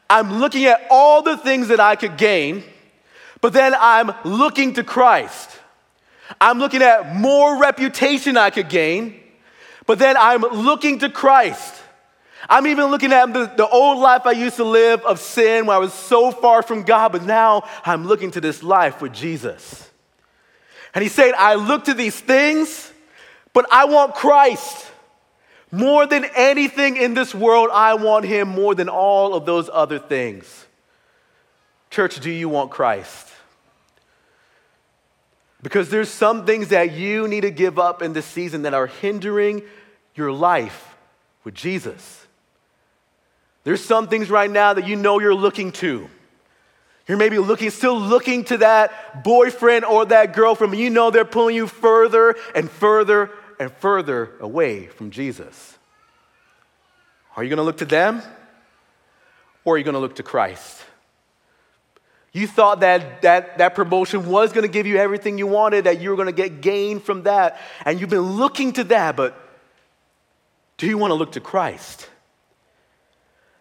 [0.09, 2.61] I'm looking at all the things that I could gain
[3.41, 5.57] but then I'm looking to Christ.
[6.39, 9.19] I'm looking at more reputation I could gain,
[9.85, 11.75] but then I'm looking to Christ.
[12.47, 15.75] I'm even looking at the, the, old life I used to live of sin when
[15.75, 19.89] I was so far from God, but now I'm looking to this life with Jesus.
[20.93, 22.91] And he's saying, I look to these things,
[23.53, 24.87] but I want Christ.
[25.71, 29.99] More than anything in this world, I want him more than all of those other
[29.99, 30.65] things.
[31.91, 33.27] Church, do you want Christ?
[35.61, 38.87] Because there's some things that you need to give up in this season that are
[38.87, 39.63] hindering
[40.15, 40.95] your life
[41.43, 42.25] with Jesus.
[43.63, 46.09] There's some things right now that you know you're looking to.
[47.07, 51.25] You're maybe looking, still looking to that boyfriend or that girlfriend, but you know they're
[51.25, 55.77] pulling you further and further and further away from Jesus.
[57.35, 58.21] Are you going to look to them
[59.65, 60.83] or are you going to look to Christ?
[62.31, 65.99] You thought that that, that promotion was going to give you everything you wanted, that
[65.99, 69.35] you were going to get gain from that, and you've been looking to that, but
[70.77, 72.09] do you want to look to Christ?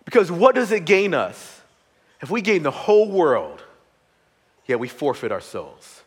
[0.05, 1.59] Because what does it gain us
[2.21, 3.63] if we gain the whole world,
[4.67, 6.03] yet we forfeit our souls.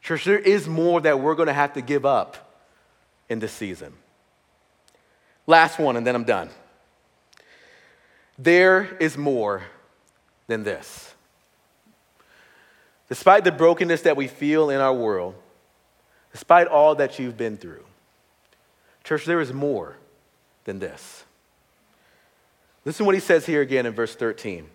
[0.00, 2.60] Church, there is more that we're going to have to give up
[3.28, 3.92] in this season.
[5.46, 6.50] Last one, and then I'm done.
[8.38, 9.62] There is more
[10.46, 11.13] than this.
[13.08, 15.34] Despite the brokenness that we feel in our world,
[16.32, 17.84] despite all that you've been through,
[19.04, 19.96] church, there is more
[20.64, 21.24] than this.
[22.84, 24.68] Listen what he says here again in verse 13.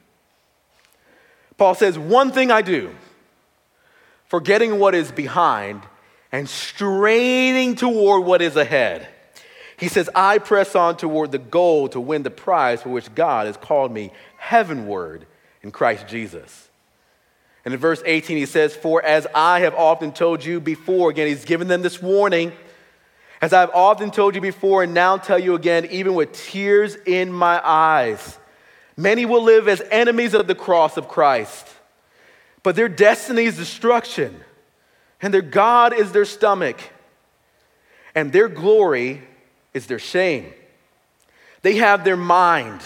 [1.57, 2.95] Paul says, One thing I do,
[4.27, 5.81] forgetting what is behind
[6.31, 9.07] and straining toward what is ahead.
[9.77, 13.47] He says, I press on toward the goal to win the prize for which God
[13.47, 15.25] has called me heavenward
[15.61, 16.68] in Christ Jesus.
[17.69, 21.27] And in verse 18, he says, For as I have often told you before, again,
[21.27, 22.51] he's given them this warning
[23.43, 27.31] as I've often told you before, and now tell you again, even with tears in
[27.31, 28.39] my eyes,
[28.97, 31.67] many will live as enemies of the cross of Christ.
[32.63, 34.41] But their destiny is destruction,
[35.21, 36.81] and their God is their stomach,
[38.15, 39.21] and their glory
[39.75, 40.51] is their shame.
[41.61, 42.81] They have their mind,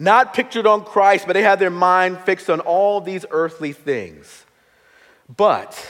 [0.00, 4.46] not pictured on Christ, but they have their mind fixed on all these earthly things.
[5.36, 5.86] But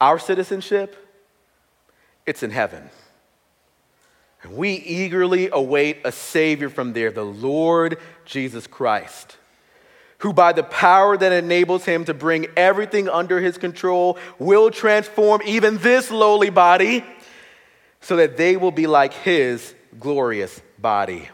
[0.00, 0.96] our citizenship,
[2.24, 2.88] it's in heaven.
[4.42, 9.36] And we eagerly await a Savior from there, the Lord Jesus Christ,
[10.18, 15.42] who, by the power that enables him to bring everything under his control, will transform
[15.44, 17.04] even this lowly body
[18.00, 21.28] so that they will be like his glorious body.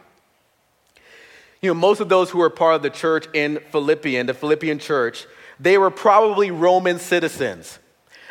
[1.66, 4.78] You know, most of those who were part of the church in Philippian, the Philippian
[4.78, 5.26] church,
[5.58, 7.80] they were probably Roman citizens.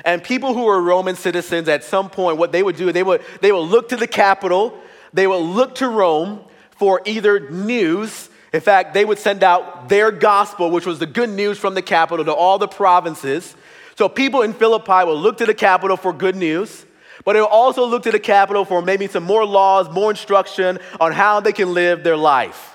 [0.06, 3.22] And people who were Roman citizens at some point, what they would do, they would,
[3.42, 4.80] they would look to the capital,
[5.12, 6.46] they would look to Rome
[6.78, 8.30] for either news.
[8.54, 11.82] In fact, they would send out their gospel, which was the good news from the
[11.82, 13.54] capital to all the provinces.
[13.98, 16.86] So people in Philippi would look to the capital for good news,
[17.26, 20.80] but they would also look to the capital for maybe some more laws, more instruction
[21.02, 22.75] on how they can live their life.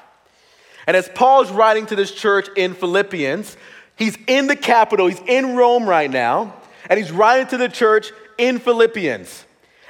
[0.91, 3.57] And as Paul's writing to this church in Philippians,
[3.95, 6.53] he's in the capital, he's in Rome right now
[6.89, 9.45] and he's writing to the church in Philippians.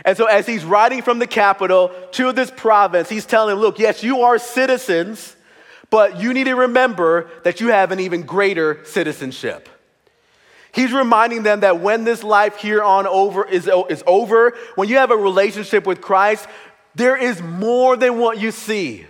[0.05, 3.79] And so, as he's writing from the capital to this province, he's telling them, look,
[3.79, 5.37] yes, you are citizens,
[5.89, 9.71] but you need to remember that you have an even greater citizenship.
[10.71, 14.97] He's reminding them that when this life here on over is, is over, when you
[14.97, 16.47] have a relationship with Christ,
[16.95, 19.07] there is more than what you see.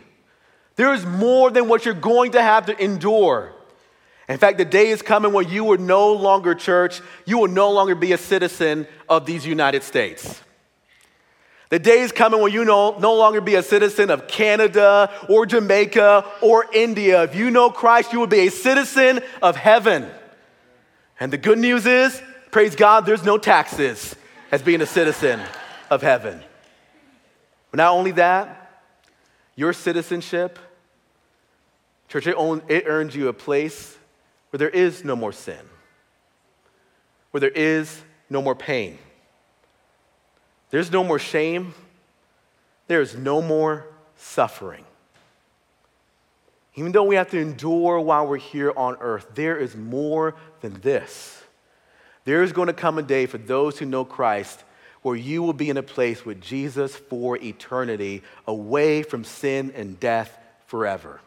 [0.81, 3.53] There is more than what you're going to have to endure.
[4.31, 7.71] In fact, the day is coming when you will no longer, church, you will no
[7.71, 10.41] longer be a citizen of these United States.
[11.69, 15.45] The day is coming when you no, no longer be a citizen of Canada or
[15.45, 17.25] Jamaica or India.
[17.25, 20.11] If you know Christ, you will be a citizen of heaven.
[21.21, 22.23] And the good news is,
[22.53, 24.17] praise God, there's no taxes
[24.51, 25.43] as being a citizen
[25.91, 26.41] of heaven.
[27.71, 28.57] But not only that,
[29.57, 30.59] your citizenship,
[32.11, 32.37] church, it,
[32.69, 33.97] it earns you a place
[34.51, 35.61] where there is no more sin,
[37.31, 38.99] where there is no more pain,
[40.71, 41.73] there's no more shame,
[42.89, 43.87] there's no more
[44.17, 44.85] suffering.
[46.75, 50.81] Even though we have to endure while we're here on earth, there is more than
[50.81, 51.43] this.
[52.25, 54.63] There is going to come a day for those who know Christ
[55.03, 59.99] where you will be in a place with Jesus for eternity, away from sin and
[59.99, 61.21] death forever.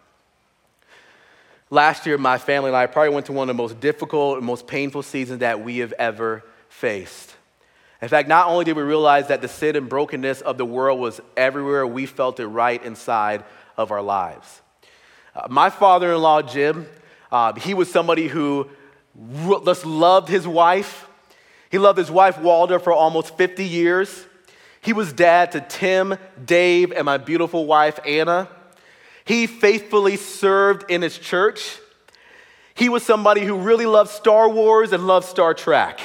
[1.73, 4.45] Last year, my family and I probably went to one of the most difficult and
[4.45, 7.33] most painful seasons that we have ever faced.
[7.99, 10.99] In fact, not only did we realize that the sin and brokenness of the world
[10.99, 13.43] was everywhere, we felt it right inside
[13.75, 14.61] of our lives.
[15.35, 16.85] Uh, my father in law, Jim,
[17.31, 18.69] uh, he was somebody who
[19.65, 21.07] just loved his wife.
[21.71, 24.27] He loved his wife, Walter, for almost 50 years.
[24.79, 28.47] He was dad to Tim, Dave, and my beautiful wife, Anna.
[29.25, 31.79] He faithfully served in his church.
[32.75, 35.99] He was somebody who really loved Star Wars and loved Star Trek.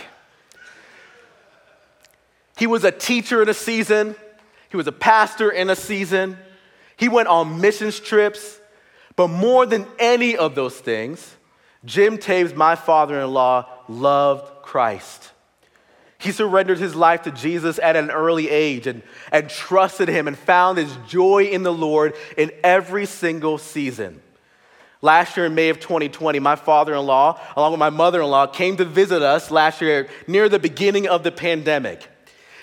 [2.57, 4.16] He was a teacher in a season,
[4.69, 6.37] he was a pastor in a season.
[6.97, 8.61] He went on missions trips.
[9.16, 11.37] But more than any of those things,
[11.85, 15.31] Jim Taves, my father in law, loved Christ.
[16.19, 20.37] He surrendered his life to Jesus at an early age and, and trusted him and
[20.37, 24.21] found his joy in the Lord in every single season.
[25.01, 28.27] Last year in May of 2020, my father in law, along with my mother in
[28.27, 32.09] law, came to visit us last year near the beginning of the pandemic.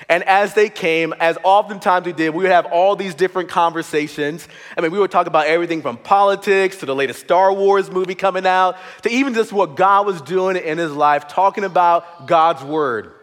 [0.09, 4.49] And as they came, as oftentimes we did, we would have all these different conversations.
[4.77, 8.15] I mean, we would talk about everything from politics to the latest Star Wars movie
[8.15, 12.61] coming out to even just what God was doing in his life, talking about God's
[12.61, 13.13] word.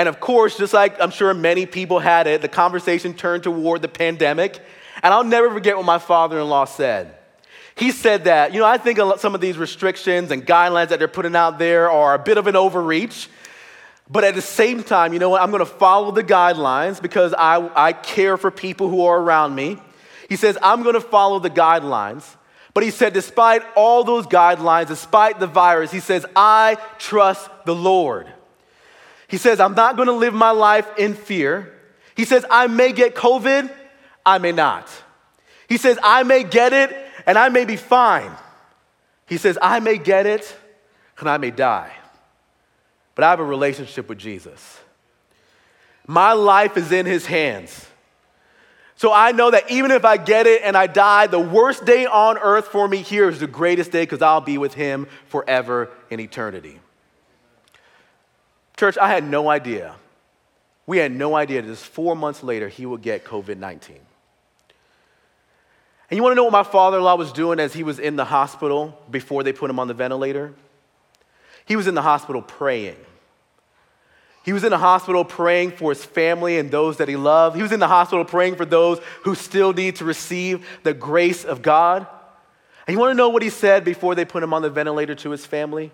[0.00, 3.82] And of course, just like I'm sure many people had it, the conversation turned toward
[3.82, 4.58] the pandemic.
[5.02, 7.14] And I'll never forget what my father in law said.
[7.74, 11.06] He said that, you know, I think some of these restrictions and guidelines that they're
[11.06, 13.28] putting out there are a bit of an overreach.
[14.08, 15.42] But at the same time, you know what?
[15.42, 19.54] I'm going to follow the guidelines because I, I care for people who are around
[19.54, 19.76] me.
[20.30, 22.24] He says, I'm going to follow the guidelines.
[22.72, 27.74] But he said, despite all those guidelines, despite the virus, he says, I trust the
[27.74, 28.32] Lord.
[29.30, 31.72] He says, I'm not going to live my life in fear.
[32.16, 33.72] He says, I may get COVID,
[34.26, 34.90] I may not.
[35.68, 36.94] He says, I may get it
[37.26, 38.32] and I may be fine.
[39.26, 40.56] He says, I may get it
[41.18, 41.92] and I may die
[43.20, 44.80] but I have a relationship with Jesus.
[46.06, 47.86] My life is in his hands.
[48.96, 52.06] So I know that even if I get it and I die, the worst day
[52.06, 55.90] on earth for me here is the greatest day because I'll be with him forever
[56.08, 56.80] in eternity.
[58.80, 59.94] Church, I had no idea.
[60.86, 63.98] We had no idea that just four months later he would get COVID 19.
[66.08, 67.98] And you want to know what my father in law was doing as he was
[67.98, 70.54] in the hospital before they put him on the ventilator?
[71.66, 72.96] He was in the hospital praying.
[74.46, 77.56] He was in the hospital praying for his family and those that he loved.
[77.56, 81.44] He was in the hospital praying for those who still need to receive the grace
[81.44, 82.06] of God.
[82.86, 85.14] And you want to know what he said before they put him on the ventilator
[85.16, 85.92] to his family?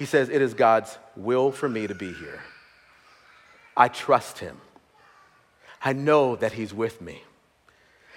[0.00, 2.40] He says, It is God's will for me to be here.
[3.76, 4.58] I trust him.
[5.84, 7.22] I know that he's with me.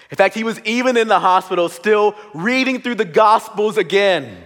[0.09, 4.45] In fact, he was even in the hospital still reading through the Gospels again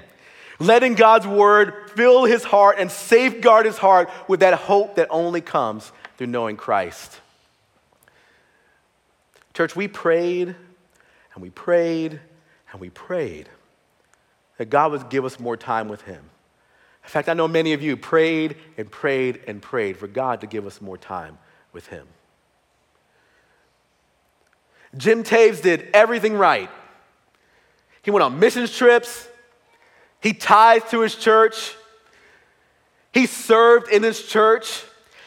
[0.57, 5.39] letting God's word fill his heart and safeguard his heart with that hope that only
[5.39, 7.21] comes through knowing Christ.
[9.53, 10.55] Church, we prayed
[11.35, 12.19] and we prayed
[12.71, 13.47] and we prayed
[14.57, 16.31] that God would give us more time with him.
[17.07, 20.47] In fact, I know many of you prayed and prayed and prayed for God to
[20.47, 21.37] give us more time
[21.71, 22.05] with him.
[24.97, 26.69] Jim Taves did everything right.
[28.01, 29.25] He went on missions trips.
[30.21, 31.75] He tithed to his church.
[33.13, 34.83] He served in his church.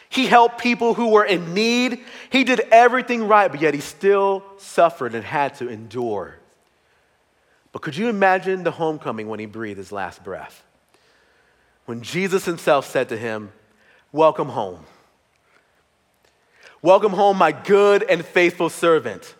[0.07, 2.03] He helped people who were in need.
[2.29, 6.35] He did everything right, but yet he still suffered and had to endure.
[7.71, 10.63] But could you imagine the homecoming when he breathed his last breath?
[11.91, 13.51] When Jesus himself said to him,
[14.13, 14.85] Welcome home.
[16.81, 19.35] Welcome home, my good and faithful servant.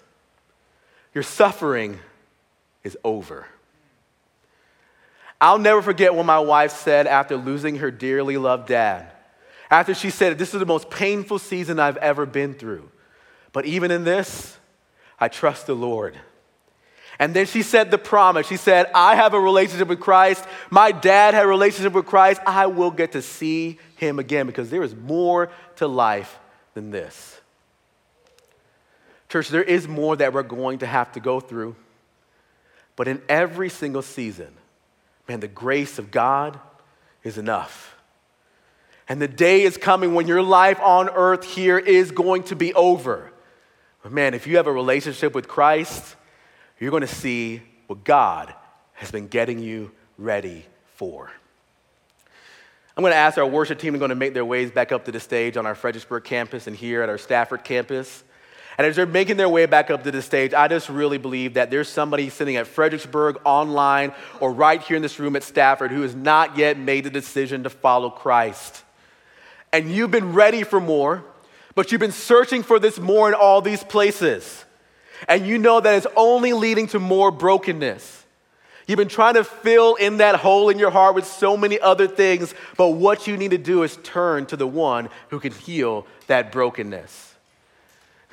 [1.13, 1.97] Your suffering
[2.83, 3.47] is over.
[5.39, 9.09] I'll never forget what my wife said after losing her dearly loved dad.
[9.69, 12.91] After she said, This is the most painful season I've ever been through.
[13.53, 14.57] But even in this,
[15.17, 16.19] I trust the Lord.
[17.21, 18.47] And then she said the promise.
[18.47, 20.43] She said, I have a relationship with Christ.
[20.69, 22.41] My dad had a relationship with Christ.
[22.45, 26.39] I will get to see him again because there is more to life
[26.73, 27.39] than this.
[29.29, 31.75] Church, there is more that we're going to have to go through.
[32.95, 34.57] But in every single season,
[35.31, 36.59] Man, the grace of God
[37.23, 37.95] is enough.
[39.07, 42.73] And the day is coming when your life on earth here is going to be
[42.73, 43.31] over.
[44.03, 46.17] But man, if you have a relationship with Christ,
[46.81, 48.53] you're going to see what God
[48.93, 50.65] has been getting you ready
[50.95, 51.31] for.
[52.97, 55.11] I'm going to ask our worship team going to make their ways back up to
[55.11, 58.23] the stage on our Fredericksburg campus and here at our Stafford campus.
[58.77, 61.53] And as they're making their way back up to the stage, I just really believe
[61.53, 65.91] that there's somebody sitting at Fredericksburg online or right here in this room at Stafford
[65.91, 68.83] who has not yet made the decision to follow Christ.
[69.71, 71.23] And you've been ready for more,
[71.75, 74.65] but you've been searching for this more in all these places.
[75.27, 78.25] And you know that it's only leading to more brokenness.
[78.87, 82.07] You've been trying to fill in that hole in your heart with so many other
[82.07, 86.05] things, but what you need to do is turn to the one who can heal
[86.27, 87.35] that brokenness.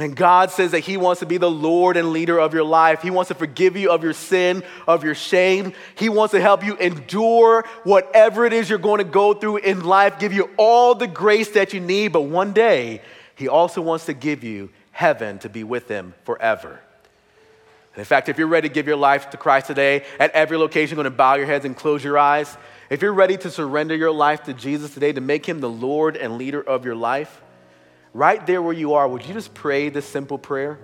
[0.01, 3.03] And God says that He wants to be the Lord and leader of your life.
[3.03, 5.73] He wants to forgive you of your sin, of your shame.
[5.97, 9.85] He wants to help you endure whatever it is you're going to go through in
[9.85, 12.13] life, give you all the grace that you need.
[12.13, 13.03] But one day,
[13.35, 16.71] He also wants to give you heaven to be with Him forever.
[16.71, 20.57] And in fact, if you're ready to give your life to Christ today, at every
[20.57, 22.57] location, you're going to bow your heads and close your eyes.
[22.91, 26.17] If you're ready to surrender your life to Jesus today, to make Him the Lord
[26.17, 27.41] and leader of your life,
[28.13, 30.81] right there where you are, would you just pray this simple prayer?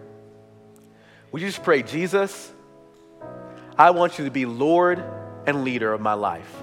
[1.32, 2.52] Would you just pray, Jesus,
[3.76, 5.02] I want you to be Lord
[5.44, 6.62] and leader of my life.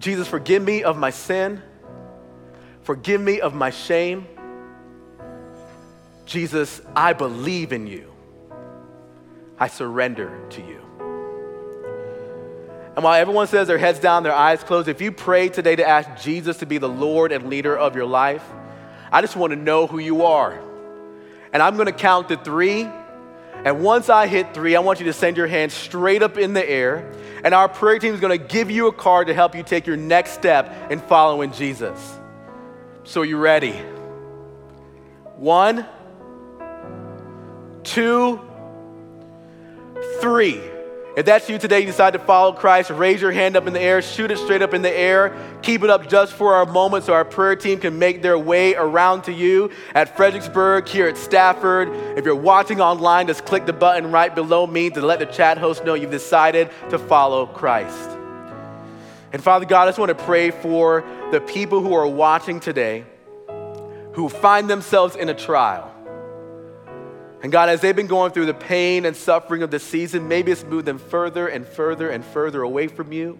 [0.00, 1.62] Jesus, forgive me of my sin.
[2.82, 4.26] Forgive me of my shame.
[6.30, 8.08] Jesus, I believe in you.
[9.58, 10.80] I surrender to you.
[12.94, 15.86] And while everyone says their heads down, their eyes closed, if you pray today to
[15.86, 18.44] ask Jesus to be the Lord and leader of your life,
[19.10, 20.56] I just want to know who you are.
[21.52, 22.82] And I'm going to count to three.
[23.64, 26.52] And once I hit three, I want you to send your hand straight up in
[26.52, 27.12] the air.
[27.42, 29.84] And our prayer team is going to give you a card to help you take
[29.84, 32.20] your next step in following Jesus.
[33.02, 33.72] So, are you ready?
[35.34, 35.86] One,
[37.84, 38.40] two,
[40.20, 40.60] three.
[41.16, 43.80] If that's you today, you decide to follow Christ, raise your hand up in the
[43.80, 47.04] air, shoot it straight up in the air, keep it up just for our moment
[47.04, 51.16] so our prayer team can make their way around to you at Fredericksburg, here at
[51.16, 51.88] Stafford.
[52.16, 55.58] If you're watching online, just click the button right below me to let the chat
[55.58, 58.10] host know you've decided to follow Christ.
[59.32, 63.04] And Father God, I just want to pray for the people who are watching today
[64.12, 65.92] who find themselves in a trial
[67.42, 70.52] and God, as they've been going through the pain and suffering of the season, maybe
[70.52, 73.38] it's moved them further and further and further away from you.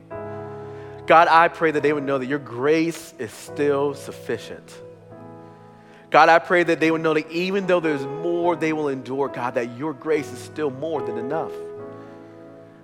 [1.07, 4.74] God, I pray that they would know that your grace is still sufficient.
[6.11, 9.28] God, I pray that they would know that even though there's more they will endure,
[9.28, 11.53] God, that your grace is still more than enough.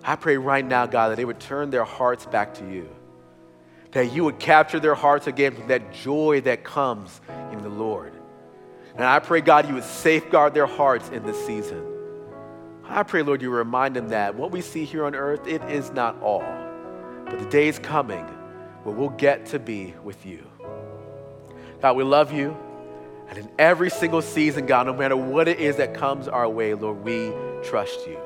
[0.04, 2.88] I pray right now, God, that they would turn their hearts back to you,
[3.92, 7.20] that you would capture their hearts again from that joy that comes
[7.52, 8.12] in the Lord.
[8.97, 11.84] And I pray, God, you would safeguard their hearts in this season.
[12.84, 15.90] I pray, Lord, you remind them that what we see here on earth, it is
[15.90, 16.44] not all.
[17.26, 18.24] But the day is coming
[18.84, 20.47] where we'll get to be with you.
[21.82, 22.57] God, we love you.
[23.28, 26.74] And in every single season, God, no matter what it is that comes our way,
[26.74, 27.32] Lord, we
[27.64, 28.18] trust you.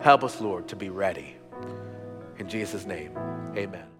[0.00, 1.36] Help us, Lord, to be ready.
[2.38, 3.16] In Jesus' name,
[3.56, 3.93] amen.